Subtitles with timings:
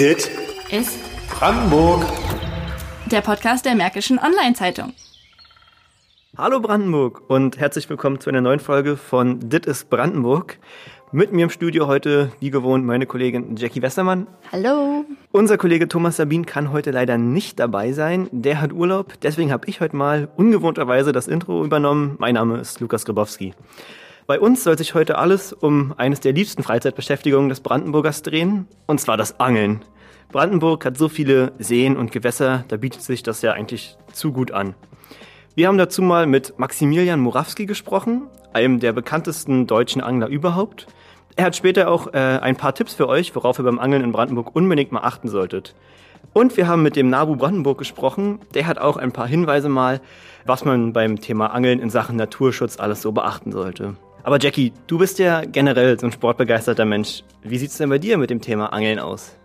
[0.00, 0.30] Dit
[0.70, 2.06] ist Brandenburg.
[3.10, 4.94] der Podcast der Märkischen Online-Zeitung.
[6.38, 10.56] Hallo Brandenburg und herzlich willkommen zu einer neuen Folge von Dit ist Brandenburg.
[11.12, 14.26] Mit mir im Studio heute, wie gewohnt, meine Kollegin Jackie Westermann.
[14.50, 15.04] Hallo.
[15.32, 18.26] Unser Kollege Thomas Sabin kann heute leider nicht dabei sein.
[18.32, 19.20] Der hat Urlaub.
[19.20, 22.16] Deswegen habe ich heute mal ungewohnterweise das Intro übernommen.
[22.18, 23.52] Mein Name ist Lukas Grabowski.
[24.30, 29.00] Bei uns soll sich heute alles um eines der liebsten Freizeitbeschäftigungen des Brandenburgers drehen, und
[29.00, 29.84] zwar das Angeln.
[30.30, 34.52] Brandenburg hat so viele Seen und Gewässer, da bietet sich das ja eigentlich zu gut
[34.52, 34.76] an.
[35.56, 40.86] Wir haben dazu mal mit Maximilian Morawski gesprochen, einem der bekanntesten deutschen Angler überhaupt.
[41.34, 44.12] Er hat später auch äh, ein paar Tipps für euch, worauf ihr beim Angeln in
[44.12, 45.74] Brandenburg unbedingt mal achten solltet.
[46.34, 48.38] Und wir haben mit dem NABU Brandenburg gesprochen.
[48.54, 50.00] Der hat auch ein paar Hinweise mal,
[50.46, 53.96] was man beim Thema Angeln in Sachen Naturschutz alles so beachten sollte.
[54.22, 57.22] Aber Jackie, du bist ja generell so ein sportbegeisterter Mensch.
[57.42, 59.36] Wie sieht's denn bei dir mit dem Thema Angeln aus?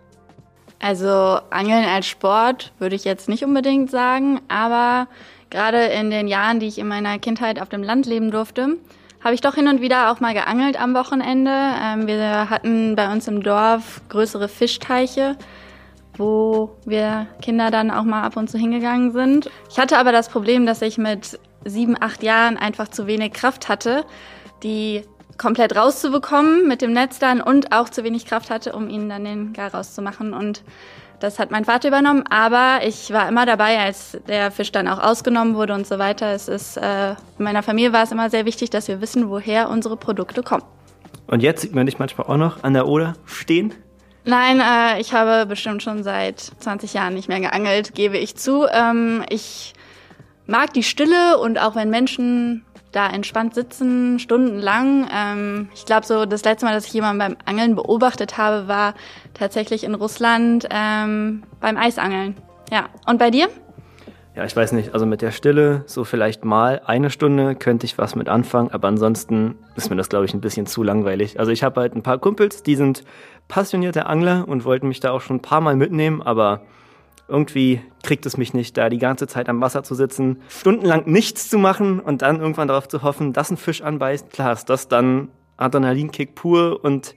[0.78, 1.08] Also
[1.50, 5.08] Angeln als Sport würde ich jetzt nicht unbedingt sagen, aber
[5.48, 8.76] gerade in den Jahren, die ich in meiner Kindheit auf dem Land leben durfte,
[9.24, 11.50] habe ich doch hin und wieder auch mal geangelt am Wochenende.
[11.50, 15.36] Ähm, wir hatten bei uns im Dorf größere Fischteiche,
[16.16, 19.50] wo wir Kinder dann auch mal ab und zu hingegangen sind.
[19.70, 23.68] Ich hatte aber das Problem, dass ich mit sieben, acht Jahren einfach zu wenig Kraft
[23.68, 24.04] hatte,
[24.62, 25.02] die
[25.38, 29.24] komplett rauszubekommen mit dem Netz dann und auch zu wenig Kraft hatte, um ihnen dann
[29.24, 30.32] den Gar rauszumachen.
[30.32, 30.62] Und
[31.20, 34.98] das hat mein Vater übernommen, aber ich war immer dabei, als der Fisch dann auch
[34.98, 36.32] ausgenommen wurde und so weiter.
[36.32, 39.70] Es ist, äh, in meiner Familie war es immer sehr wichtig, dass wir wissen, woher
[39.70, 40.64] unsere Produkte kommen.
[41.26, 43.74] Und jetzt sieht man dich manchmal auch noch an der Oder stehen.
[44.24, 48.66] Nein, äh, ich habe bestimmt schon seit 20 Jahren nicht mehr geangelt, gebe ich zu.
[48.66, 49.74] Ähm, ich
[50.46, 52.64] mag die Stille und auch wenn Menschen
[52.96, 55.06] da entspannt sitzen, stundenlang.
[55.12, 58.94] Ähm, ich glaube, so das letzte Mal, dass ich jemanden beim Angeln beobachtet habe, war
[59.34, 62.36] tatsächlich in Russland ähm, beim Eisangeln.
[62.72, 63.48] Ja, und bei dir?
[64.34, 67.96] Ja, ich weiß nicht, also mit der Stille, so vielleicht mal eine Stunde könnte ich
[67.96, 71.40] was mit anfangen, aber ansonsten ist mir das, glaube ich, ein bisschen zu langweilig.
[71.40, 73.02] Also ich habe halt ein paar Kumpels, die sind
[73.48, 76.60] passionierte Angler und wollten mich da auch schon ein paar Mal mitnehmen, aber
[77.28, 81.48] irgendwie kriegt es mich nicht, da die ganze Zeit am Wasser zu sitzen, stundenlang nichts
[81.48, 84.30] zu machen und dann irgendwann darauf zu hoffen, dass ein Fisch anbeißt.
[84.30, 87.14] Klar ist das dann Adrenalinkick pur und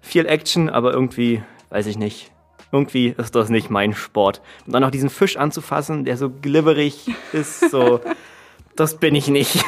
[0.00, 2.32] viel Action, aber irgendwie, weiß ich nicht,
[2.72, 4.42] irgendwie ist das nicht mein Sport.
[4.66, 8.00] Und dann noch diesen Fisch anzufassen, der so glibberig ist, so,
[8.74, 9.64] das bin ich nicht.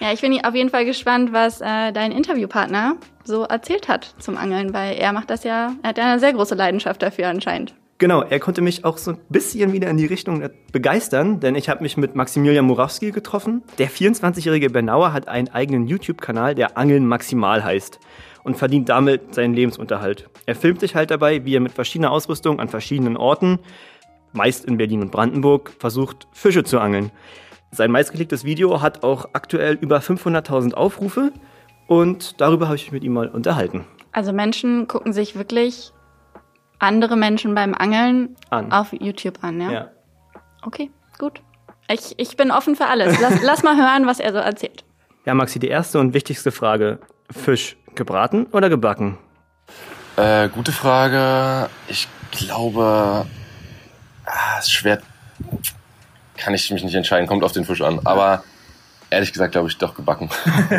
[0.00, 4.36] Ja, ich bin auf jeden Fall gespannt, was äh, dein Interviewpartner so erzählt hat zum
[4.36, 7.74] Angeln, weil er macht das ja, er hat ja eine sehr große Leidenschaft dafür anscheinend.
[8.02, 10.42] Genau, er konnte mich auch so ein bisschen wieder in die Richtung
[10.72, 13.62] begeistern, denn ich habe mich mit Maximilian Morawski getroffen.
[13.78, 18.00] Der 24-jährige Bernauer hat einen eigenen YouTube-Kanal, der Angeln Maximal heißt
[18.42, 20.28] und verdient damit seinen Lebensunterhalt.
[20.46, 23.60] Er filmt sich halt dabei, wie er mit verschiedener Ausrüstung an verschiedenen Orten,
[24.32, 27.12] meist in Berlin und Brandenburg, versucht, Fische zu angeln.
[27.70, 31.30] Sein meistgeklicktes Video hat auch aktuell über 500.000 Aufrufe
[31.86, 33.84] und darüber habe ich mich mit ihm mal unterhalten.
[34.10, 35.92] Also Menschen gucken sich wirklich
[36.82, 38.72] andere Menschen beim Angeln An.
[38.72, 39.72] auf YouTube an, ja?
[39.72, 39.90] Ja.
[40.62, 41.40] Okay, gut.
[41.88, 43.20] Ich, ich bin offen für alles.
[43.20, 44.84] Lass, lass mal hören, was er so erzählt.
[45.24, 46.98] Ja, Maxi, die erste und wichtigste Frage.
[47.30, 49.18] Fisch gebraten oder gebacken?
[50.16, 51.70] Äh, gute Frage.
[51.88, 53.26] Ich glaube,
[54.24, 55.00] ah, ist schwer.
[56.36, 58.00] Kann ich mich nicht entscheiden, kommt auf den Fisch an.
[58.04, 58.42] Aber
[59.10, 60.30] ehrlich gesagt glaube ich doch gebacken.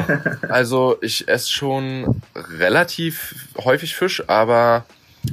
[0.50, 4.86] also ich esse schon relativ häufig Fisch, aber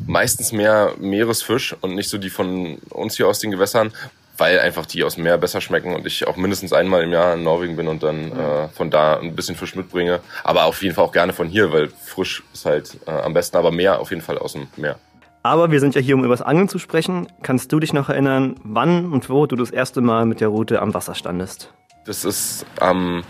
[0.07, 3.93] meistens mehr Meeresfisch und nicht so die von uns hier aus den Gewässern,
[4.39, 7.35] weil einfach die aus dem Meer besser schmecken und ich auch mindestens einmal im Jahr
[7.35, 10.21] in Norwegen bin und dann äh, von da ein bisschen Fisch mitbringe.
[10.45, 13.57] Aber auf jeden Fall auch gerne von hier, weil frisch ist halt äh, am besten,
[13.57, 14.99] aber mehr auf jeden Fall aus dem Meer.
[15.43, 17.27] Aber wir sind ja hier, um über das Angeln zu sprechen.
[17.43, 20.81] Kannst du dich noch erinnern, wann und wo du das erste Mal mit der Route
[20.81, 21.73] am Wasser standest?
[22.05, 23.23] Das ist am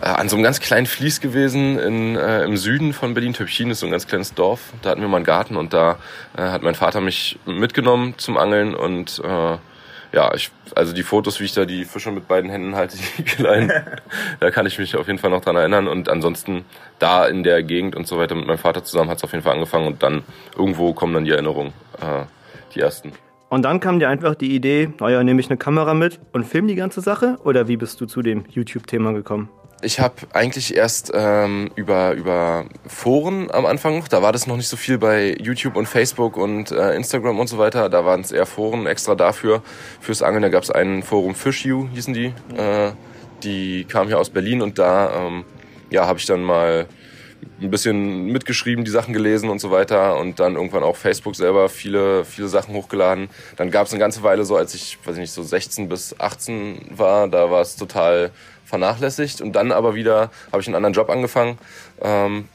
[0.00, 3.80] äh, an so einem ganz kleinen Fließ gewesen in, äh, im Süden von Berlin-Töpfchen, ist
[3.80, 4.72] so ein ganz kleines Dorf.
[4.82, 5.98] Da hatten wir mal einen Garten und da
[6.36, 9.56] äh, hat mein Vater mich mitgenommen zum Angeln und äh,
[10.12, 13.22] ja, ich, also die Fotos, wie ich da die Fische mit beiden Händen halte, die
[13.24, 13.72] kleinen,
[14.40, 15.88] da kann ich mich auf jeden Fall noch dran erinnern.
[15.88, 16.64] Und ansonsten
[16.98, 19.44] da in der Gegend und so weiter mit meinem Vater zusammen hat es auf jeden
[19.44, 20.22] Fall angefangen und dann
[20.56, 22.24] irgendwo kommen dann die Erinnerungen, äh,
[22.74, 23.12] die ersten.
[23.50, 26.68] Und dann kam dir einfach die Idee, naja, nehme ich eine Kamera mit und film
[26.68, 27.38] die ganze Sache?
[27.44, 29.48] Oder wie bist du zu dem YouTube-Thema gekommen?
[29.80, 34.56] Ich habe eigentlich erst ähm, über, über Foren am Anfang noch, da war das noch
[34.56, 38.22] nicht so viel bei YouTube und Facebook und äh, Instagram und so weiter, da waren
[38.22, 39.62] es eher Foren extra dafür,
[40.00, 40.42] fürs Angeln.
[40.42, 42.90] Da gab es ein Forum FishU, hießen die, äh,
[43.44, 45.44] die kam hier aus Berlin und da ähm,
[45.90, 46.88] ja, habe ich dann mal
[47.60, 51.68] ein bisschen mitgeschrieben, die Sachen gelesen und so weiter und dann irgendwann auch Facebook selber
[51.68, 53.28] viele, viele Sachen hochgeladen.
[53.56, 56.18] Dann gab es eine ganze Weile so, als ich, weiß ich nicht, so 16 bis
[56.18, 58.30] 18 war, da war es total
[58.68, 61.58] vernachlässigt und dann aber wieder habe ich einen anderen Job angefangen
[62.02, 62.48] ähm,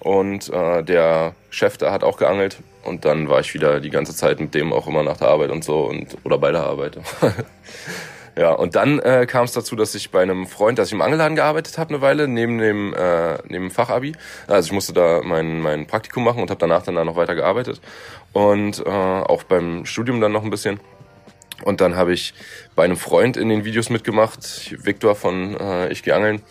[0.00, 4.14] und äh, der Chef da hat auch geangelt und dann war ich wieder die ganze
[4.14, 6.98] Zeit mit dem auch immer nach der Arbeit und so und oder bei der Arbeit.
[8.36, 11.02] ja, und dann äh, kam es dazu, dass ich bei einem Freund, dass ich im
[11.02, 14.12] Angelladen gearbeitet habe eine Weile neben dem äh, neben dem Fachabi.
[14.46, 17.34] Also ich musste da mein mein Praktikum machen und habe danach dann da noch weiter
[17.34, 17.80] gearbeitet
[18.32, 20.80] und äh, auch beim Studium dann noch ein bisschen.
[21.64, 22.34] Und dann habe ich
[22.74, 26.42] bei einem Freund in den Videos mitgemacht, Viktor von äh, Ich gehe angeln.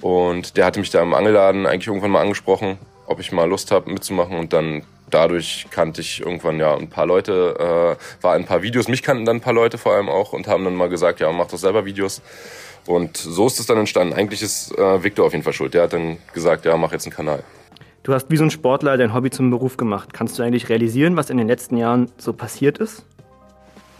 [0.00, 3.70] Und der hatte mich da im Angelladen eigentlich irgendwann mal angesprochen, ob ich mal Lust
[3.70, 4.38] habe mitzumachen.
[4.38, 8.88] Und dann dadurch kannte ich irgendwann ja ein paar Leute, äh, war ein paar Videos.
[8.88, 11.30] Mich kannten dann ein paar Leute vor allem auch und haben dann mal gesagt, ja,
[11.32, 12.22] mach doch selber Videos.
[12.86, 14.14] Und so ist es dann entstanden.
[14.14, 15.74] Eigentlich ist äh, Viktor auf jeden Fall schuld.
[15.74, 17.42] Der hat dann gesagt, ja, mach jetzt einen Kanal.
[18.04, 20.12] Du hast wie so ein Sportler dein Hobby zum Beruf gemacht.
[20.12, 23.04] Kannst du eigentlich realisieren, was in den letzten Jahren so passiert ist?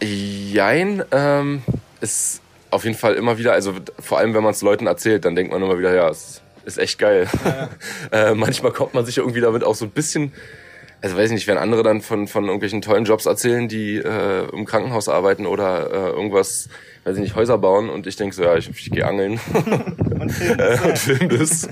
[0.01, 1.63] Jein, ähm,
[2.01, 5.35] ist auf jeden Fall immer wieder, also vor allem wenn man es Leuten erzählt, dann
[5.35, 7.27] denkt man immer wieder, ja, es ist echt geil.
[7.45, 7.69] Ja.
[8.31, 10.33] äh, manchmal kommt man sich irgendwie damit auch so ein bisschen,
[11.01, 14.49] also weiß ich nicht, wenn andere dann von, von irgendwelchen tollen Jobs erzählen, die äh,
[14.51, 16.69] im Krankenhaus arbeiten oder äh, irgendwas,
[17.05, 19.39] weiß ich nicht, Häuser bauen und ich denke so, ja, ich, ich gehe angeln
[20.19, 21.69] und film das, und film das.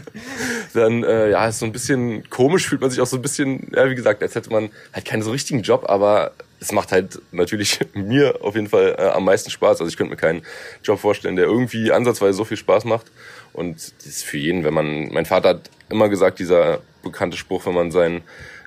[0.74, 3.70] dann äh, ja, ist so ein bisschen komisch, fühlt man sich auch so ein bisschen,
[3.76, 7.22] ja, wie gesagt, als hätte man halt keinen so richtigen Job, aber es macht halt
[7.32, 9.82] natürlich mir auf jeden Fall äh, am meisten Spaß.
[9.82, 10.44] Also ich könnte mir keinen
[10.84, 13.12] Job vorstellen, der irgendwie ansatzweise so viel Spaß macht.
[13.54, 17.66] Und das ist für jeden, wenn man, mein Vater hat immer gesagt, dieser bekannte Spruch,
[17.66, 18.22] wenn man seinen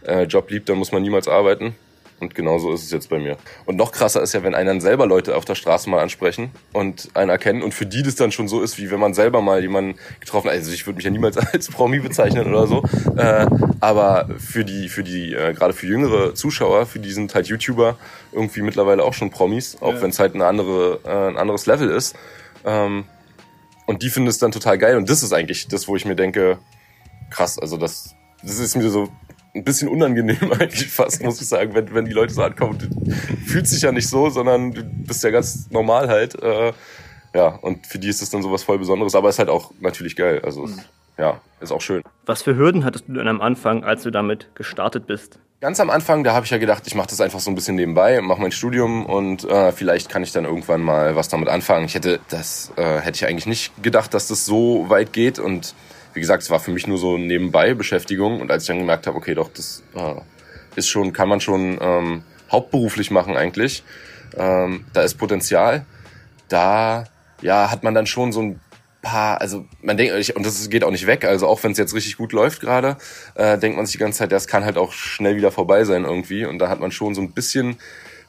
[0.06, 1.74] äh, Job liebt, dann muss man niemals arbeiten.
[2.20, 3.36] Und genauso ist es jetzt bei mir.
[3.64, 7.10] Und noch krasser ist ja, wenn einen selber Leute auf der Straße mal ansprechen und
[7.14, 9.60] einen erkennen und für die das dann schon so ist, wie wenn man selber mal
[9.60, 10.56] jemanden getroffen hat.
[10.56, 12.82] Also ich würde mich ja niemals als Promi bezeichnen oder so.
[13.16, 13.46] Äh,
[13.80, 17.96] aber für die, für die, äh, gerade für jüngere Zuschauer, für die sind halt YouTuber
[18.32, 20.02] irgendwie mittlerweile auch schon Promis, auch ja.
[20.02, 22.16] wenn es halt eine andere, äh, ein anderes Level ist.
[22.64, 23.04] Ähm,
[23.86, 24.96] und die finden es dann total geil.
[24.96, 26.58] Und das ist eigentlich das, wo ich mir denke,
[27.30, 29.08] krass, also das, das ist mir so
[29.54, 32.78] ein bisschen unangenehm eigentlich fast, muss ich sagen, wenn, wenn die Leute so ankommen.
[32.78, 36.40] Du fühlst dich ja nicht so, sondern du bist ja ganz normal halt.
[36.42, 36.72] Äh,
[37.34, 40.16] ja, und für die ist es dann sowas voll Besonderes, aber ist halt auch natürlich
[40.16, 40.40] geil.
[40.44, 40.80] Also mhm.
[41.18, 42.02] ja, ist auch schön.
[42.26, 45.38] Was für Hürden hattest du denn am Anfang, als du damit gestartet bist?
[45.60, 47.74] Ganz am Anfang, da habe ich ja gedacht, ich mache das einfach so ein bisschen
[47.74, 51.84] nebenbei, mache mein Studium und äh, vielleicht kann ich dann irgendwann mal was damit anfangen.
[51.84, 55.74] Ich hätte das äh, hätte ich eigentlich nicht gedacht, dass das so weit geht und
[56.18, 59.06] wie gesagt, es war für mich nur so nebenbei Beschäftigung und als ich dann gemerkt
[59.06, 60.14] habe, okay, doch, das äh,
[60.74, 63.84] ist schon, kann man schon ähm, hauptberuflich machen eigentlich.
[64.36, 65.86] Ähm, da ist Potenzial.
[66.48, 67.04] Da
[67.40, 68.60] ja, hat man dann schon so ein
[69.00, 71.94] paar, also man denkt, und das geht auch nicht weg, also auch wenn es jetzt
[71.94, 72.96] richtig gut läuft gerade,
[73.36, 76.02] äh, denkt man sich die ganze Zeit, das kann halt auch schnell wieder vorbei sein
[76.02, 76.46] irgendwie.
[76.46, 77.76] Und da hat man schon so ein bisschen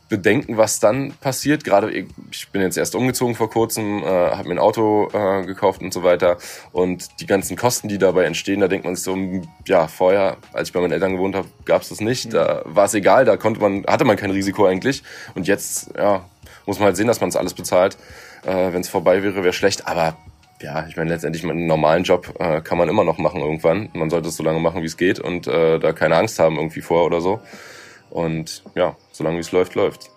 [0.10, 1.64] bedenken, was dann passiert.
[1.64, 5.82] Gerade ich bin jetzt erst umgezogen vor kurzem, äh, habe mir ein Auto äh, gekauft
[5.82, 6.38] und so weiter.
[6.72, 9.16] Und die ganzen Kosten, die dabei entstehen, da denkt man sich so,
[9.68, 12.34] ja, vorher, als ich bei meinen Eltern gewohnt habe, gab es das nicht.
[12.34, 15.04] Da war es egal, da konnte man, hatte man kein Risiko eigentlich.
[15.36, 16.26] Und jetzt, ja,
[16.66, 17.98] muss man halt sehen, dass man es alles bezahlt.
[18.46, 19.88] Äh, Wenn es vorbei wäre, wäre schlecht.
[19.88, 20.18] Aber
[20.62, 23.90] ja, ich meine, letztendlich einen normalen Job äh, kann man immer noch machen irgendwann.
[23.94, 26.58] Man sollte es so lange machen, wie es geht und äh, da keine Angst haben
[26.58, 27.40] irgendwie vor oder so.
[28.10, 30.12] Und ja, solange es läuft, läuft.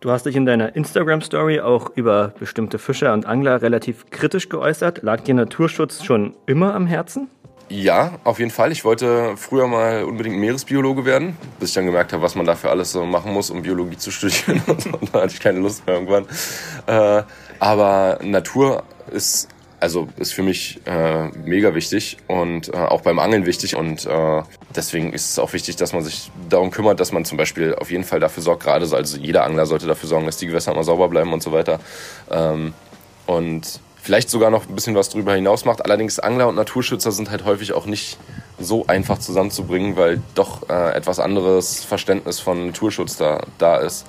[0.00, 5.02] Du hast dich in deiner Instagram-Story auch über bestimmte Fischer und Angler relativ kritisch geäußert.
[5.02, 7.28] Lag dir Naturschutz schon immer am Herzen?
[7.70, 8.72] Ja, auf jeden Fall.
[8.72, 12.70] Ich wollte früher mal unbedingt Meeresbiologe werden, bis ich dann gemerkt habe, was man dafür
[12.70, 14.62] alles so machen muss, um Biologie zu studieren.
[15.00, 16.26] und da hatte ich keine Lust mehr irgendwann.
[16.86, 17.22] Äh,
[17.58, 19.48] aber Natur ist
[19.80, 24.42] also ist für mich äh, mega wichtig und äh, auch beim Angeln wichtig und äh,
[24.76, 27.90] deswegen ist es auch wichtig, dass man sich darum kümmert, dass man zum Beispiel auf
[27.90, 30.72] jeden Fall dafür sorgt, gerade so, also jeder Angler sollte dafür sorgen, dass die Gewässer
[30.72, 31.80] immer sauber bleiben und so weiter
[32.30, 32.74] ähm,
[33.26, 35.84] und vielleicht sogar noch ein bisschen was drüber hinaus macht.
[35.84, 38.18] Allerdings Angler und Naturschützer sind halt häufig auch nicht
[38.58, 44.06] so einfach zusammenzubringen, weil doch äh, etwas anderes Verständnis von Naturschutz da, da ist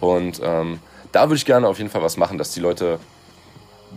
[0.00, 0.80] und ähm,
[1.12, 2.98] da würde ich gerne auf jeden Fall was machen, dass die Leute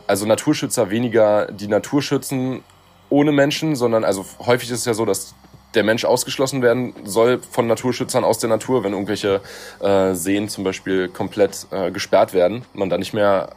[0.07, 2.63] also Naturschützer weniger die Natur schützen
[3.10, 5.34] ohne Menschen, sondern also häufig ist es ja so, dass
[5.75, 9.41] der Mensch ausgeschlossen werden soll von Naturschützern aus der Natur, wenn irgendwelche
[9.82, 13.50] äh, Seen zum Beispiel komplett äh, gesperrt werden, man da nicht mehr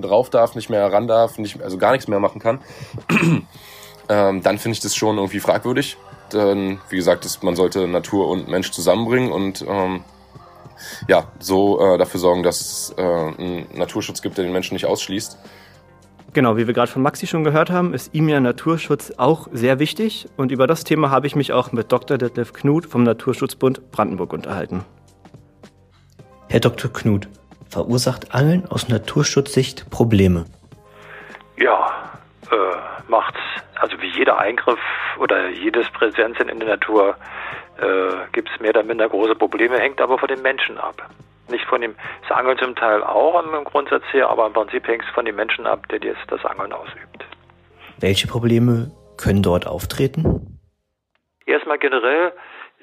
[0.00, 2.60] drauf darf, nicht mehr ran darf, nicht, also gar nichts mehr machen kann,
[4.08, 5.96] ähm, dann finde ich das schon irgendwie fragwürdig.
[6.32, 10.04] Denn, wie gesagt, das, man sollte Natur und Mensch zusammenbringen und ähm,
[11.08, 14.86] ja, so äh, dafür sorgen, dass es äh, einen Naturschutz gibt, der den Menschen nicht
[14.86, 15.38] ausschließt.
[16.32, 19.80] Genau, wie wir gerade von Maxi schon gehört haben, ist ihm ja Naturschutz auch sehr
[19.80, 20.28] wichtig.
[20.36, 22.18] Und über das Thema habe ich mich auch mit Dr.
[22.18, 24.84] Detlef Knut vom Naturschutzbund Brandenburg unterhalten.
[26.48, 26.92] Herr Dr.
[26.92, 27.28] Knut,
[27.68, 30.44] verursacht Angeln aus Naturschutzsicht Probleme?
[31.56, 31.90] Ja,
[32.50, 33.34] äh, macht,
[33.74, 34.78] also wie jeder Eingriff
[35.18, 37.16] oder jedes Präsenzen in der Natur
[37.78, 41.10] äh, gibt es mehr oder minder große Probleme, hängt aber von den Menschen ab
[41.50, 45.04] nicht von dem, das Angeln zum Teil auch im Grundsatz her, aber im Prinzip hängt
[45.04, 47.24] es von dem Menschen ab, der jetzt das Angeln ausübt.
[47.98, 50.58] Welche Probleme können dort auftreten?
[51.46, 52.32] Erstmal generell,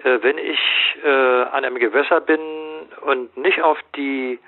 [0.04, 0.60] äh, wenn ich
[1.04, 2.40] äh, an einem Gewässer bin
[3.02, 4.40] und nicht auf die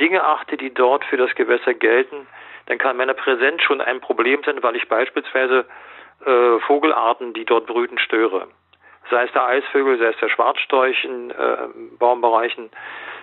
[0.00, 2.26] Dinge achte, die dort für das Gewässer gelten,
[2.66, 5.64] dann kann meine Präsenz schon ein Problem sein, weil ich beispielsweise
[6.24, 8.48] äh, Vogelarten, die dort brüten, störe.
[9.10, 11.56] Sei es der Eisvögel, sei es der Schwarzstorch in äh,
[11.98, 12.70] Baumbereichen,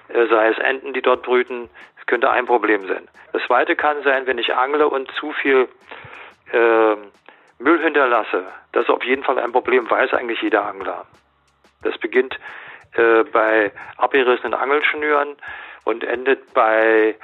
[0.08, 1.70] sei es Enten, die dort brüten.
[1.98, 3.08] Das könnte ein Problem sein.
[3.34, 5.68] Das zweite kann sein, wenn ich angle und zu viel
[6.52, 6.96] äh,
[7.60, 8.46] Müll hinterlasse.
[8.72, 11.06] Das ist auf jeden Fall ein Problem, weiß eigentlich jeder Angler.
[11.84, 12.38] Das beginnt
[12.94, 15.36] äh, bei abgerissenen Angelschnüren
[15.86, 17.16] und endet bei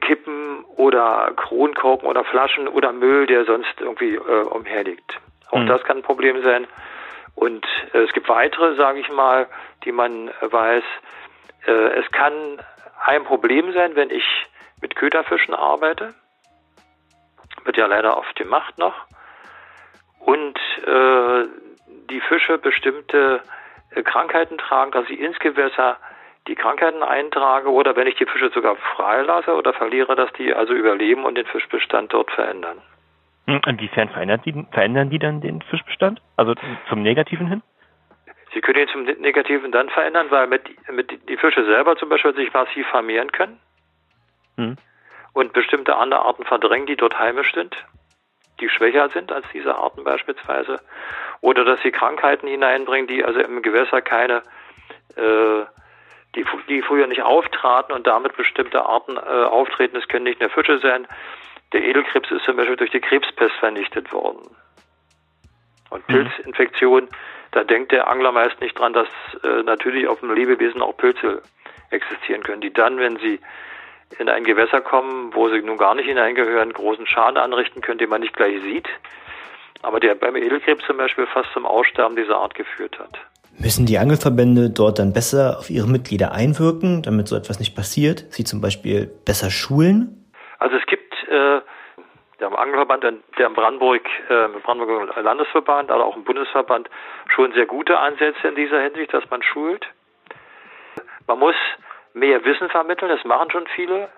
[0.00, 5.18] Kippen oder Kronkorken oder Flaschen oder Müll, der sonst irgendwie äh, umherliegt.
[5.50, 5.66] Auch mhm.
[5.66, 6.66] das kann ein Problem sein.
[7.34, 9.46] Und äh, es gibt weitere, sage ich mal,
[9.84, 11.27] die man weiß, äh,
[11.72, 12.32] es kann
[13.04, 14.24] ein Problem sein, wenn ich
[14.80, 16.14] mit Köderfischen arbeite.
[17.64, 18.94] Wird ja leider oft gemacht noch.
[20.20, 21.44] Und äh,
[22.10, 23.42] die Fische bestimmte
[23.90, 25.96] äh, Krankheiten tragen, dass ich ins Gewässer
[26.46, 30.72] die Krankheiten eintrage oder wenn ich die Fische sogar freilasse oder verliere, dass die also
[30.72, 32.78] überleben und den Fischbestand dort verändern.
[33.46, 36.20] Hm, inwiefern verändern die, verändern die dann den Fischbestand?
[36.36, 36.54] Also
[36.88, 37.62] zum Negativen hin?
[38.54, 42.34] Sie können ihn zum Negativen dann verändern, weil mit, mit die Fische selber zum Beispiel
[42.34, 43.60] sich massiv vermehren können
[44.56, 44.76] hm.
[45.34, 47.76] und bestimmte andere Arten verdrängen, die dort heimisch sind,
[48.60, 50.80] die schwächer sind als diese Arten beispielsweise,
[51.40, 54.42] oder dass sie Krankheiten hineinbringen, die also im Gewässer keine,
[55.16, 55.64] äh,
[56.34, 59.96] die, die früher nicht auftraten und damit bestimmte Arten äh, auftreten.
[59.96, 61.06] Es können nicht nur Fische sein.
[61.72, 64.50] Der Edelkrebs ist zum Beispiel durch die Krebspest vernichtet worden.
[65.90, 66.30] Und hm.
[67.52, 69.08] Da denkt der Angler meist nicht dran, dass
[69.42, 71.42] äh, natürlich auf dem Lebewesen auch Pilze
[71.90, 73.40] existieren können, die dann, wenn sie
[74.18, 78.08] in ein Gewässer kommen, wo sie nun gar nicht hineingehören, großen Schaden anrichten können, den
[78.08, 78.88] man nicht gleich sieht,
[79.82, 83.18] aber der beim Edelkrebs zum Beispiel fast zum Aussterben dieser Art geführt hat.
[83.58, 88.24] Müssen die Angelverbände dort dann besser auf ihre Mitglieder einwirken, damit so etwas nicht passiert?
[88.30, 90.30] Sie zum Beispiel besser schulen?
[90.60, 91.60] Also es gibt äh,
[92.40, 96.88] der Angelverband, der im Brandenburg, äh, Brandenburger Landesverband, aber auch im Bundesverband
[97.38, 99.86] schon sehr gute Ansätze in dieser Hinsicht, dass man schult.
[101.28, 101.54] Man muss
[102.12, 104.08] mehr Wissen vermitteln, das machen schon viele.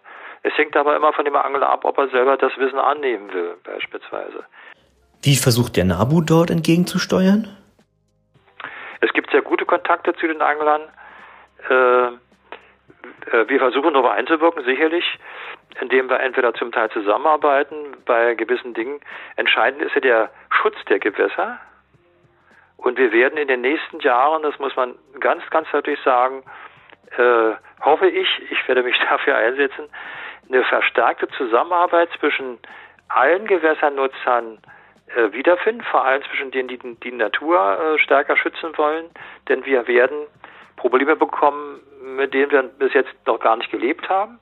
[0.43, 3.57] Es hängt aber immer von dem Angler ab, ob er selber das Wissen annehmen will,
[3.63, 4.45] beispielsweise.
[5.23, 7.55] Wie versucht der NABU dort entgegenzusteuern?
[9.03, 10.81] Es gibt sehr gute Kontakte zu den Anglern.
[11.69, 15.05] Äh, äh wir versuchen darauf einzuwirken, sicherlich
[15.79, 19.01] indem wir entweder zum Teil zusammenarbeiten bei gewissen Dingen.
[19.37, 21.59] Entscheidend ist ja der Schutz der Gewässer.
[22.81, 26.43] Und wir werden in den nächsten Jahren, das muss man ganz, ganz deutlich sagen,
[27.17, 29.85] äh, hoffe ich, ich werde mich dafür einsetzen,
[30.49, 32.59] eine verstärkte Zusammenarbeit zwischen
[33.09, 34.59] allen Gewässernutzern
[35.15, 39.11] äh, wiederfinden, vor allem zwischen denen, die die Natur äh, stärker schützen wollen.
[39.49, 40.27] Denn wir werden
[40.77, 44.41] Probleme bekommen, mit denen wir bis jetzt noch gar nicht gelebt haben.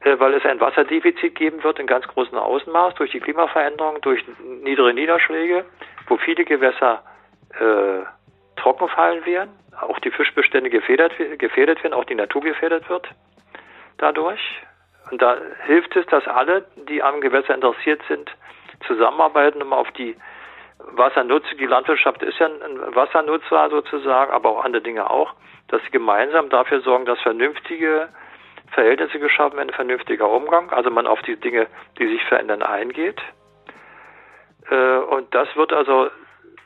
[0.00, 4.24] Äh, weil es ein Wasserdefizit geben wird in ganz großem Ausmaß durch die Klimaveränderung, durch
[4.62, 5.66] niedere Niederschläge,
[6.06, 7.02] wo viele Gewässer
[7.60, 8.04] äh,
[8.56, 13.08] trocken fallen werden, auch die Fischbestände gefährdet, gefährdet werden, auch die Natur gefährdet wird
[13.98, 14.40] dadurch.
[15.10, 18.30] Und da hilft es, dass alle, die am Gewässer interessiert sind,
[18.86, 20.16] zusammenarbeiten, um auf die
[20.78, 25.34] Wassernutzung, die Landwirtschaft ist ja ein Wassernutzer sozusagen, aber auch andere Dinge auch,
[25.68, 28.08] dass sie gemeinsam dafür sorgen, dass vernünftige
[28.72, 31.68] Verhältnisse geschaffen werden, vernünftiger Umgang, also man auf die Dinge,
[31.98, 33.20] die sich verändern, eingeht.
[34.70, 36.10] Äh, und das wird also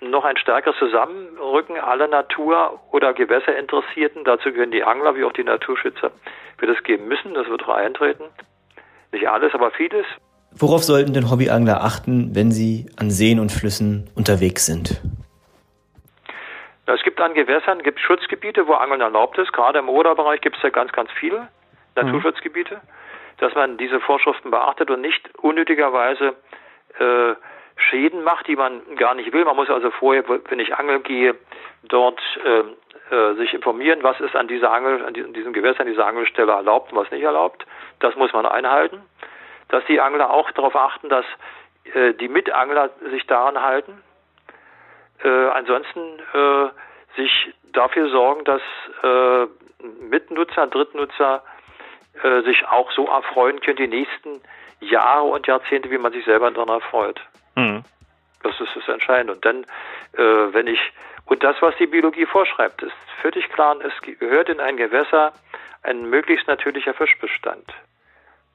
[0.01, 5.45] noch ein stärkeres Zusammenrücken aller Natur- oder Gewässerinteressierten, dazu gehören die Angler wie auch die
[5.45, 6.11] Naturschützer,
[6.59, 8.25] wird es geben müssen, das wird auch eintreten.
[9.13, 10.07] Nicht alles, aber vieles.
[10.53, 15.01] Worauf sollten denn Hobbyangler achten, wenn sie an Seen und Flüssen unterwegs sind?
[16.87, 19.53] Es gibt an Gewässern gibt Schutzgebiete, wo Angeln erlaubt ist.
[19.53, 21.49] Gerade im Oderbereich gibt es ja ganz, ganz viele.
[21.97, 22.81] Naturschutzgebiete,
[23.39, 26.35] dass man diese Vorschriften beachtet und nicht unnötigerweise
[26.99, 27.35] äh,
[27.79, 29.45] Schäden macht, die man gar nicht will.
[29.45, 31.35] Man muss also vorher, wenn ich angeln gehe,
[31.85, 36.07] dort äh, äh, sich informieren, was ist an dieser Angel, an diesem Gewässer, an dieser
[36.07, 37.65] Angelstelle erlaubt und was nicht erlaubt.
[38.01, 39.03] Das muss man einhalten.
[39.69, 41.25] dass die Angler auch darauf achten, dass
[41.95, 44.03] äh, die Mitangler sich daran halten.
[45.23, 46.01] Äh, ansonsten
[46.33, 46.69] äh,
[47.17, 48.63] sich dafür sorgen, dass
[49.03, 49.47] äh,
[50.01, 51.43] Mitnutzer, Drittnutzer
[52.23, 54.41] äh, sich auch so erfreuen können, die nächsten
[54.81, 57.21] Jahre und Jahrzehnte, wie man sich selber daran erfreut.
[57.57, 57.83] Mhm.
[58.43, 59.33] Das ist das Entscheidende.
[59.35, 59.65] Und dann,
[60.15, 60.81] äh, wenn ich,
[61.27, 65.33] und das, was die Biologie vorschreibt, ist völlig klar, es gehört in ein Gewässer
[65.83, 67.65] ein möglichst natürlicher Fischbestand.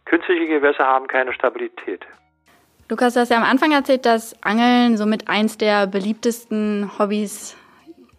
[0.05, 2.05] Künstliche Gewässer haben keine Stabilität.
[2.89, 7.57] Lukas, du hast ja am Anfang erzählt, dass Angeln somit eins der beliebtesten Hobbys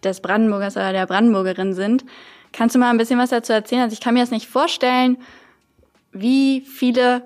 [0.03, 2.03] des Brandenburgers oder der Brandenburgerin sind.
[2.55, 3.81] Kannst du mal ein bisschen was dazu erzählen?
[3.81, 5.17] Also ich kann mir das nicht vorstellen,
[6.13, 7.23] wie viele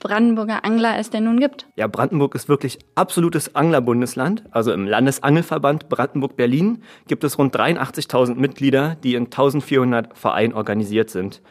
[0.00, 1.66] Brandenburger Angler es denn nun gibt.
[1.76, 4.44] Ja, Brandenburg ist wirklich absolutes Anglerbundesland.
[4.50, 11.42] Also im Landesangelverband Brandenburg-Berlin gibt es rund 83.000 Mitglieder, die in 1400 Vereinen organisiert sind.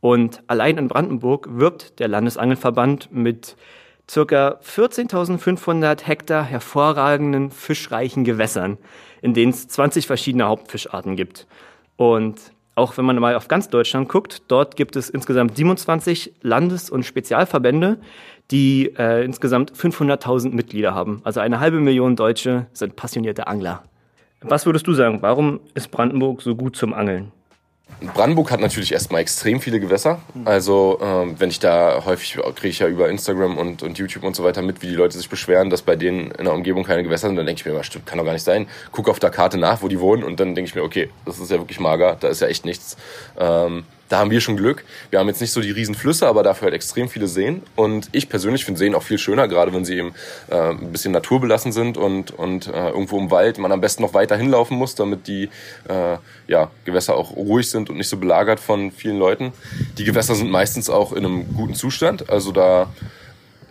[0.00, 3.56] Und allein in Brandenburg wirbt der Landesangelverband mit
[4.08, 8.78] circa 14.500 Hektar hervorragenden fischreichen Gewässern,
[9.20, 11.48] in denen es 20 verschiedene Hauptfischarten gibt.
[11.96, 12.36] Und
[12.78, 17.04] auch wenn man mal auf ganz Deutschland guckt, dort gibt es insgesamt 27 Landes- und
[17.04, 17.98] Spezialverbände,
[18.50, 21.20] die äh, insgesamt 500.000 Mitglieder haben.
[21.24, 23.82] Also eine halbe Million Deutsche sind passionierte Angler.
[24.40, 27.32] Was würdest du sagen, warum ist Brandenburg so gut zum Angeln?
[28.14, 30.20] Brandenburg hat natürlich erstmal extrem viele Gewässer.
[30.44, 34.36] Also ähm, wenn ich da häufig kriege ich ja über Instagram und, und YouTube und
[34.36, 37.02] so weiter mit, wie die Leute sich beschweren, dass bei denen in der Umgebung keine
[37.02, 38.68] Gewässer sind, dann denke ich mir immer, stimmt, kann doch gar nicht sein.
[38.92, 41.40] Guck auf der Karte nach, wo die wohnen und dann denke ich mir, okay, das
[41.40, 42.96] ist ja wirklich mager, da ist ja echt nichts.
[43.36, 44.84] Ähm, da haben wir schon Glück.
[45.10, 47.62] Wir haben jetzt nicht so die riesen Flüsse, aber dafür halt extrem viele Seen.
[47.76, 50.14] Und ich persönlich finde Seen auch viel schöner, gerade wenn sie eben
[50.50, 54.14] äh, ein bisschen naturbelassen sind und, und äh, irgendwo im Wald man am besten noch
[54.14, 55.50] weiter hinlaufen muss, damit die
[55.88, 59.52] äh, ja, Gewässer auch ruhig sind und nicht so belagert von vielen Leuten.
[59.98, 62.30] Die Gewässer sind meistens auch in einem guten Zustand.
[62.30, 62.88] Also da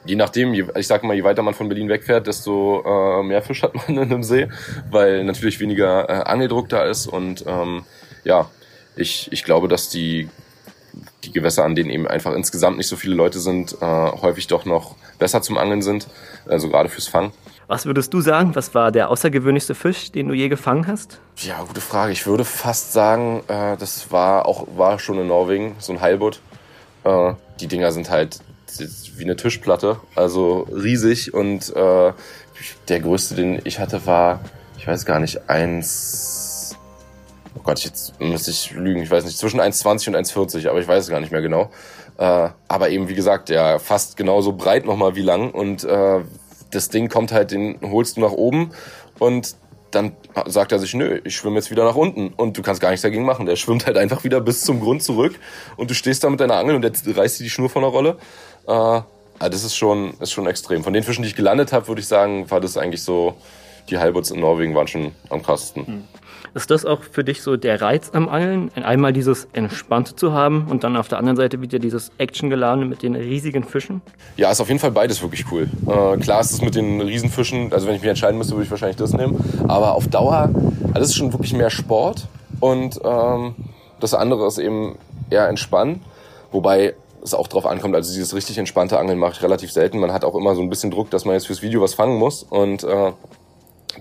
[0.06, 3.62] je nachdem, ich sage mal, je weiter man von Berlin wegfährt, desto äh, mehr Fisch
[3.64, 4.48] hat man in einem See,
[4.90, 7.84] weil natürlich weniger äh, Angeldruck da ist und ähm,
[8.24, 8.50] ja,
[8.98, 10.30] ich, ich glaube, dass die,
[11.24, 14.66] die Gewässer, an denen eben einfach insgesamt nicht so viele Leute sind, äh, häufig doch
[14.66, 16.08] noch besser zum Angeln sind,
[16.48, 17.32] also gerade fürs Fangen.
[17.68, 18.56] Was würdest du sagen?
[18.56, 21.20] Was war der außergewöhnlichste Fisch, den du je gefangen hast?
[21.38, 22.14] Ja, gute Frage.
[22.14, 26.40] Ich würde fast sagen, äh, das war auch war schon in Norwegen so ein Heilbutt.
[27.04, 28.40] Äh, die Dinger sind halt
[29.18, 32.14] wie eine Tischplatte, also riesig und äh,
[32.88, 34.42] der größte, den ich hatte, war,
[34.78, 36.37] ich weiß gar nicht, eins
[37.68, 41.04] Gott, jetzt müsste ich lügen, ich weiß nicht, zwischen 1,20 und 1,40, aber ich weiß
[41.04, 41.70] es gar nicht mehr genau.
[42.18, 46.22] Äh, aber eben, wie gesagt, ja, fast genauso breit nochmal wie lang und äh,
[46.72, 48.72] das Ding kommt halt, den holst du nach oben
[49.20, 49.58] und
[49.92, 50.14] dann
[50.46, 53.02] sagt er sich, nö, ich schwimme jetzt wieder nach unten und du kannst gar nichts
[53.02, 53.46] dagegen machen.
[53.46, 55.38] Der schwimmt halt einfach wieder bis zum Grund zurück
[55.76, 57.92] und du stehst da mit deiner Angel und der reißt dir die Schnur von der
[57.92, 58.18] Rolle.
[58.66, 59.02] Äh,
[59.40, 60.86] das ist schon, ist schon extrem.
[60.86, 63.36] Von den Fischen, die ich gelandet habe, würde ich sagen, war das eigentlich so,
[63.90, 66.08] die Halbots in Norwegen waren schon am krassesten.
[66.58, 68.72] Ist das auch für dich so der Reiz am Angeln?
[68.74, 73.04] Einmal dieses Entspannte zu haben und dann auf der anderen Seite wieder dieses Actiongeladene mit
[73.04, 74.02] den riesigen Fischen?
[74.38, 75.70] Ja, ist auf jeden Fall beides wirklich cool.
[75.86, 78.72] Äh, klar ist es mit den Riesenfischen, also wenn ich mich entscheiden müsste, würde ich
[78.72, 79.38] wahrscheinlich das nehmen.
[79.68, 80.50] Aber auf Dauer,
[80.94, 82.28] also ist schon wirklich mehr Sport
[82.60, 83.54] und ähm,
[84.00, 84.98] das andere ist eben
[85.30, 86.02] eher entspannen.
[86.52, 90.00] Wobei es auch drauf ankommt, also dieses richtig entspannte Angeln mache ich relativ selten.
[90.00, 92.18] Man hat auch immer so ein bisschen Druck, dass man jetzt fürs Video was fangen
[92.18, 93.12] muss und äh,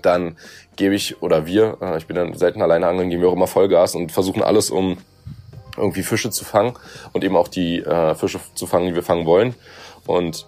[0.01, 0.37] dann
[0.75, 3.47] gebe ich, oder wir, äh, ich bin dann selten alleine angeln, geben wir auch immer
[3.47, 4.97] Vollgas und versuchen alles, um
[5.75, 6.73] irgendwie Fische zu fangen
[7.13, 9.55] und eben auch die äh, Fische zu fangen, die wir fangen wollen.
[10.05, 10.47] Und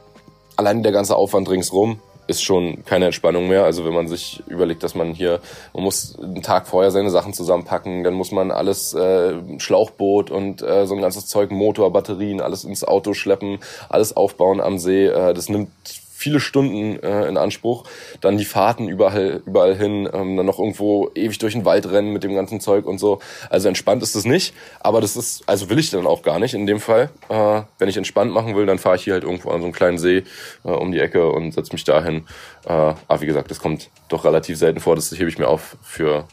[0.55, 3.63] allein der ganze Aufwand ringsrum ist schon keine Entspannung mehr.
[3.63, 5.39] Also wenn man sich überlegt, dass man hier,
[5.73, 10.61] man muss einen Tag vorher seine Sachen zusammenpacken, dann muss man alles, äh, Schlauchboot und
[10.61, 13.59] äh, so ein ganzes Zeug, Motor, Batterien, alles ins Auto schleppen,
[13.89, 15.07] alles aufbauen am See.
[15.07, 15.69] Äh, das nimmt
[16.19, 17.85] viele Stunden äh, in Anspruch.
[18.19, 22.11] Dann die Fahrten überall, überall hin, ähm, dann noch irgendwo ewig durch den Wald rennen
[22.11, 23.19] mit dem ganzen Zeug und so.
[23.49, 26.53] Also entspannt ist es nicht, aber das ist, also will ich dann auch gar nicht
[26.53, 27.09] in dem Fall.
[27.29, 29.73] Äh, wenn ich entspannt machen will, dann fahre ich hier halt irgendwo an so einen
[29.73, 30.23] kleinen See
[30.65, 32.25] äh, um die Ecke und setze mich dahin.
[32.65, 35.77] Äh, aber wie gesagt, das kommt doch relativ selten vor, das hebe ich mir auf
[35.81, 36.25] für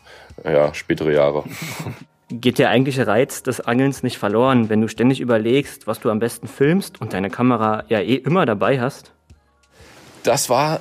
[0.44, 1.44] ja, spätere Jahre.
[2.29, 6.18] Geht der eigentliche Reiz des Angelns nicht verloren, wenn du ständig überlegst, was du am
[6.18, 9.12] besten filmst und deine Kamera ja eh immer dabei hast?
[10.27, 10.81] Das war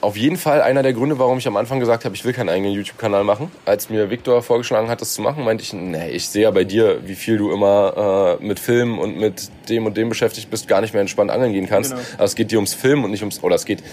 [0.00, 2.48] auf jeden Fall einer der Gründe, warum ich am Anfang gesagt habe, ich will keinen
[2.48, 3.52] eigenen YouTube-Kanal machen.
[3.64, 6.64] Als mir Viktor vorgeschlagen hat, das zu machen, meinte ich, nee, ich sehe ja bei
[6.64, 10.66] dir, wie viel du immer äh, mit Filmen und mit dem und dem beschäftigt bist,
[10.66, 11.92] gar nicht mehr entspannt angeln gehen kannst.
[11.92, 12.02] Genau.
[12.14, 13.84] Aber es geht dir ums Film und nicht ums, oder es geht,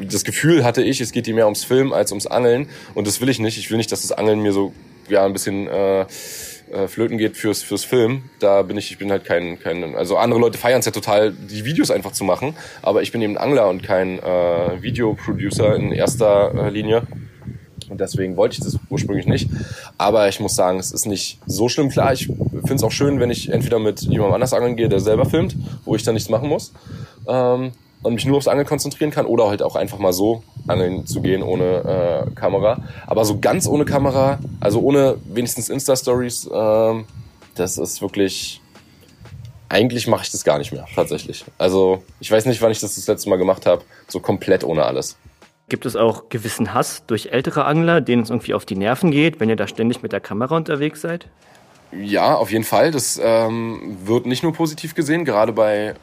[0.00, 2.68] das Gefühl hatte ich, es geht dir mehr ums Film als ums Angeln.
[2.94, 3.58] Und das will ich nicht.
[3.58, 4.72] Ich will nicht, dass das Angeln mir so,
[5.08, 6.06] ja, ein bisschen, äh,
[6.72, 8.24] äh, flöten geht fürs fürs Film.
[8.40, 11.32] Da bin ich, ich bin halt kein kein, also andere Leute feiern es ja total,
[11.32, 15.92] die Videos einfach zu machen, aber ich bin eben Angler und kein äh, Videoproducer in
[15.92, 17.02] erster äh, Linie.
[17.88, 19.48] Und deswegen wollte ich das ursprünglich nicht.
[19.96, 21.88] Aber ich muss sagen, es ist nicht so schlimm.
[21.88, 25.00] Klar, ich finde es auch schön, wenn ich entweder mit jemandem anders angeln gehe, der
[25.00, 26.72] selber filmt, wo ich dann nichts machen muss.
[27.26, 31.06] Ähm, und mich nur aufs Angeln konzentrieren kann oder halt auch einfach mal so angeln
[31.06, 32.82] zu gehen ohne äh, Kamera.
[33.06, 37.06] Aber so ganz ohne Kamera, also ohne wenigstens Insta-Stories, ähm,
[37.54, 38.60] das ist wirklich.
[39.70, 41.44] Eigentlich mache ich das gar nicht mehr, tatsächlich.
[41.58, 44.84] Also ich weiß nicht, wann ich das das letzte Mal gemacht habe, so komplett ohne
[44.84, 45.18] alles.
[45.68, 49.40] Gibt es auch gewissen Hass durch ältere Angler, denen es irgendwie auf die Nerven geht,
[49.40, 51.26] wenn ihr da ständig mit der Kamera unterwegs seid?
[51.92, 52.90] Ja, auf jeden Fall.
[52.90, 55.94] Das ähm, wird nicht nur positiv gesehen, gerade bei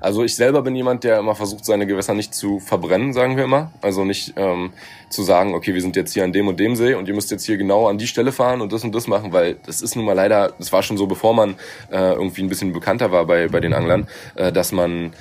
[0.00, 3.44] also ich selber bin jemand, der immer versucht, seine Gewässer nicht zu verbrennen, sagen wir
[3.44, 3.72] immer.
[3.80, 4.70] Also nicht ähm,
[5.10, 7.30] zu sagen, okay, wir sind jetzt hier an dem und dem See und ihr müsst
[7.30, 9.96] jetzt hier genau an die Stelle fahren und das und das machen, weil das ist
[9.96, 11.54] nun mal leider, das war schon so, bevor man
[11.90, 15.12] äh, irgendwie ein bisschen bekannter war bei, bei den Anglern, äh, dass man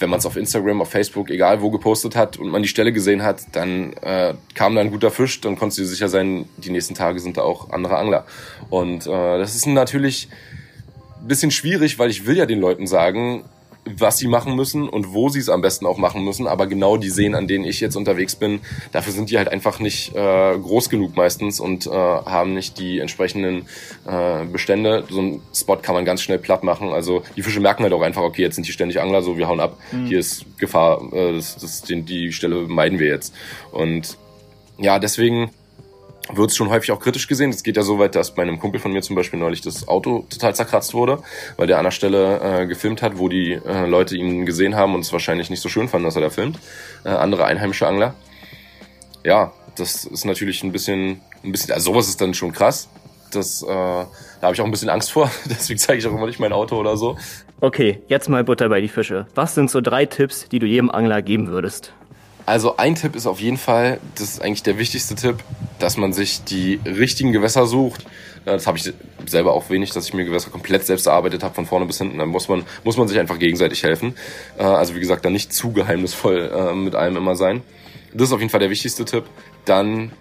[0.00, 2.92] wenn man es auf Instagram, auf Facebook, egal wo gepostet hat und man die Stelle
[2.92, 6.48] gesehen hat, dann äh, kam da ein guter Fisch, dann konntest du dir sicher sein,
[6.56, 8.24] die nächsten Tage sind da auch andere Angler.
[8.70, 10.28] Und äh, das ist natürlich
[11.20, 13.44] ein bisschen schwierig, weil ich will ja den Leuten sagen,
[13.84, 16.46] was sie machen müssen und wo sie es am besten auch machen müssen.
[16.46, 18.60] Aber genau die Seen, an denen ich jetzt unterwegs bin,
[18.92, 22.98] dafür sind die halt einfach nicht äh, groß genug meistens und äh, haben nicht die
[22.98, 23.66] entsprechenden
[24.06, 25.04] äh, Bestände.
[25.08, 26.90] So ein Spot kann man ganz schnell platt machen.
[26.90, 29.48] Also die Fische merken halt auch einfach, okay, jetzt sind die ständig Angler, so wir
[29.48, 29.78] hauen ab.
[29.92, 30.06] Mhm.
[30.06, 33.34] Hier ist Gefahr, äh, das, das, die, die Stelle meiden wir jetzt.
[33.72, 34.18] Und
[34.78, 35.50] ja, deswegen
[36.36, 37.50] wird es schon häufig auch kritisch gesehen.
[37.50, 39.88] Es geht ja so weit, dass bei einem Kumpel von mir zum Beispiel neulich das
[39.88, 41.22] Auto total zerkratzt wurde,
[41.56, 44.94] weil der an der Stelle äh, gefilmt hat, wo die äh, Leute ihn gesehen haben
[44.94, 46.58] und es wahrscheinlich nicht so schön fanden, dass er da filmt.
[47.04, 48.14] Äh, andere einheimische Angler.
[49.24, 52.88] Ja, das ist natürlich ein bisschen, ein bisschen, also sowas ist dann schon krass.
[53.32, 54.08] Das, äh, da
[54.42, 55.30] habe ich auch ein bisschen Angst vor.
[55.44, 57.16] Deswegen zeige ich auch immer nicht mein Auto oder so.
[57.60, 59.26] Okay, jetzt mal Butter bei die Fische.
[59.34, 61.92] Was sind so drei Tipps, die du jedem Angler geben würdest?
[62.46, 65.36] Also ein Tipp ist auf jeden Fall, das ist eigentlich der wichtigste Tipp,
[65.78, 68.04] dass man sich die richtigen Gewässer sucht.
[68.44, 68.92] Das habe ich
[69.26, 72.18] selber auch wenig, dass ich mir Gewässer komplett selbst erarbeitet habe, von vorne bis hinten.
[72.18, 74.14] Da muss man, muss man sich einfach gegenseitig helfen.
[74.58, 77.62] Äh, also wie gesagt, da nicht zu geheimnisvoll äh, mit allem immer sein.
[78.12, 79.24] Das ist auf jeden Fall der wichtigste Tipp.
[79.64, 80.12] Dann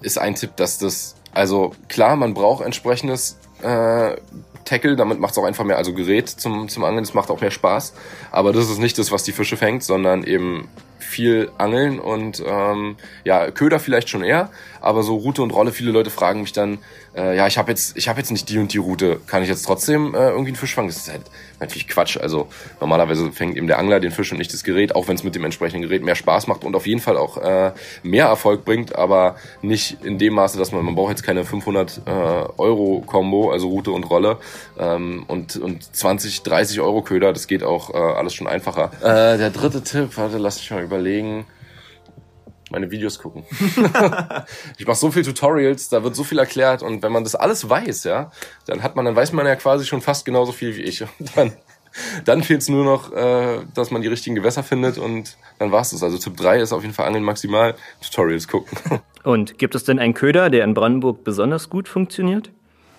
[0.00, 4.16] ist ein Tipp, dass das, also klar, man braucht entsprechendes äh,
[4.64, 7.40] Tackle, damit macht es auch einfach mehr, also Gerät zum, zum Angeln, das macht auch
[7.40, 7.94] mehr Spaß.
[8.30, 12.96] Aber das ist nicht das, was die Fische fängt, sondern eben viel angeln und ähm,
[13.24, 14.50] ja, Köder vielleicht schon eher,
[14.80, 16.78] aber so Route und Rolle, viele Leute fragen mich dann,
[17.16, 19.64] äh, ja, ich habe jetzt, habe jetzt nicht die und die Route, kann ich jetzt
[19.64, 20.88] trotzdem äh, irgendwie einen Fisch fangen?
[20.88, 21.22] Das ist halt
[21.60, 22.16] natürlich Quatsch.
[22.16, 22.48] Also
[22.80, 25.34] normalerweise fängt eben der Angler den Fisch und nicht das Gerät, auch wenn es mit
[25.34, 27.72] dem entsprechenden Gerät mehr Spaß macht und auf jeden Fall auch äh,
[28.02, 32.02] mehr Erfolg bringt, aber nicht in dem Maße, dass man, man braucht jetzt keine 500
[32.04, 34.36] äh, Euro Combo, also Route und Rolle
[34.78, 38.90] ähm, und, und 20, 30 Euro Köder, das geht auch äh, alles schon einfacher.
[39.00, 41.46] Äh, der dritte Tipp, warte, lass mich mal überlegen
[42.70, 43.44] meine Videos gucken.
[44.78, 47.68] ich mache so viel Tutorials, da wird so viel erklärt und wenn man das alles
[47.68, 48.30] weiß, ja,
[48.66, 51.02] dann hat man, dann weiß man ja quasi schon fast genauso viel wie ich.
[51.02, 51.52] Und dann,
[52.24, 55.90] dann fehlt es nur noch, äh, dass man die richtigen Gewässer findet und dann war's
[55.90, 56.02] das.
[56.02, 58.76] Also Tipp 3 ist auf jeden Fall Angeln maximal, Tutorials gucken.
[59.22, 62.50] Und gibt es denn einen Köder, der in Brandenburg besonders gut funktioniert?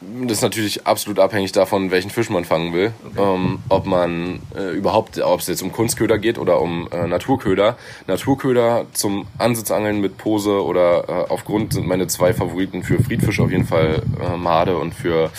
[0.02, 2.92] Das ist natürlich absolut abhängig davon, welchen Fisch man fangen will.
[3.06, 3.34] Okay.
[3.36, 7.78] Ähm, ob man äh, überhaupt, ob es jetzt um Kunstköder geht oder um äh, Naturköder.
[8.06, 13.52] Naturköder zum Ansitzangeln mit Pose oder äh, aufgrund sind meine zwei Favoriten für Friedfisch auf
[13.52, 15.32] jeden Fall äh, Made und für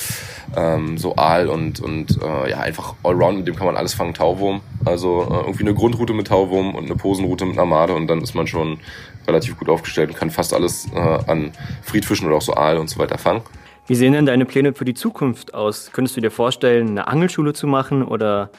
[0.57, 4.14] ähm, so Aal und, und äh, ja, einfach Allround, mit dem kann man alles fangen,
[4.14, 4.62] Tauwurm.
[4.85, 8.23] Also äh, irgendwie eine Grundroute mit Tauwurm und eine Posenroute mit einer Made und dann
[8.23, 8.79] ist man schon
[9.27, 12.88] relativ gut aufgestellt und kann fast alles äh, an Friedfischen oder auch so Aal und
[12.88, 13.42] so weiter fangen.
[13.88, 15.90] Wie sehen denn deine Pläne für die Zukunft aus?
[15.92, 18.51] Könntest du dir vorstellen, eine Angelschule zu machen oder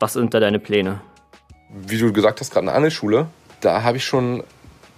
[0.00, 1.00] was sind da deine Pläne?
[1.70, 3.28] Wie du gesagt hast, gerade eine Angelschule.
[3.60, 4.42] Da habe ich schon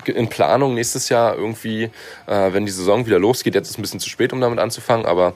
[0.06, 1.90] in Planung nächstes Jahr irgendwie,
[2.26, 3.54] äh, wenn die Saison wieder losgeht.
[3.54, 5.34] Jetzt ist es ein bisschen zu spät, um damit anzufangen, aber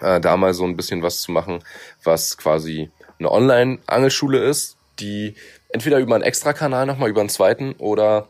[0.00, 1.58] äh, da mal so ein bisschen was zu machen,
[2.04, 5.34] was quasi eine Online-Angelschule ist, die
[5.70, 8.28] entweder über einen Extra-Kanal nochmal, über einen zweiten oder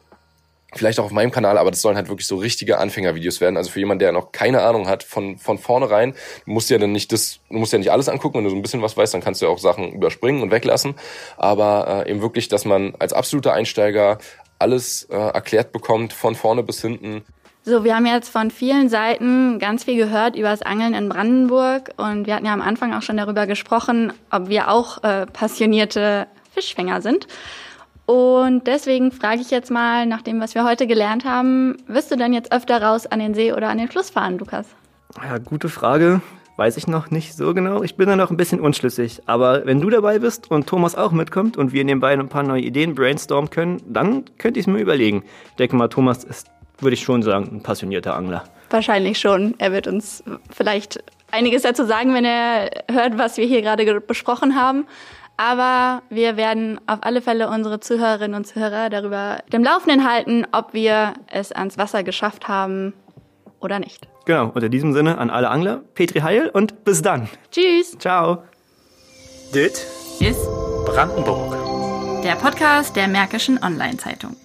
[0.77, 3.57] vielleicht auch auf meinem Kanal, aber das sollen halt wirklich so richtige Anfängervideos werden.
[3.57, 6.15] Also für jemanden, der noch keine Ahnung hat, von, von vornherein,
[6.71, 8.83] du ja dann nicht das, du ja nicht alles angucken, wenn du so ein bisschen
[8.83, 10.95] was weißt, dann kannst du ja auch Sachen überspringen und weglassen.
[11.37, 14.19] Aber äh, eben wirklich, dass man als absoluter Einsteiger
[14.59, 17.25] alles äh, erklärt bekommt, von vorne bis hinten.
[17.67, 21.93] So, wir haben jetzt von vielen Seiten ganz viel gehört über das Angeln in Brandenburg
[21.97, 26.27] und wir hatten ja am Anfang auch schon darüber gesprochen, ob wir auch äh, passionierte
[26.53, 27.27] Fischfänger sind.
[28.07, 32.17] Und deswegen frage ich jetzt mal, nach dem, was wir heute gelernt haben, wirst du
[32.17, 34.67] denn jetzt öfter raus an den See oder an den Fluss fahren, Lukas?
[35.23, 36.21] Ja, gute Frage.
[36.57, 37.83] weiß ich noch nicht so genau.
[37.83, 39.23] Ich bin da noch ein bisschen unschlüssig.
[39.27, 42.63] Aber wenn du dabei bist und Thomas auch mitkommt und wir nebenbei ein paar neue
[42.63, 45.25] Ideen brainstormen können, dann könnte ich es mir überlegen.
[45.51, 48.45] Ich denke mal, Thomas ist, würde ich schon sagen, ein passionierter Angler.
[48.71, 49.55] Wahrscheinlich schon.
[49.59, 54.55] Er wird uns vielleicht einiges dazu sagen, wenn er hört, was wir hier gerade besprochen
[54.55, 54.87] haben.
[55.37, 60.73] Aber wir werden auf alle Fälle unsere Zuhörerinnen und Zuhörer darüber dem Laufenden halten, ob
[60.73, 62.95] wir es ans Wasser geschafft haben
[63.61, 64.07] oder nicht.
[64.27, 67.29] Genau, und in diesem Sinne an alle Angler, Petri Heil und bis dann.
[67.51, 67.99] Tschüss.
[67.99, 68.45] Ciao.
[69.55, 69.87] Dit
[70.21, 70.47] ist
[70.87, 72.23] Brandenburg.
[72.23, 74.37] Der Podcast der Märkischen Online-Zeitung.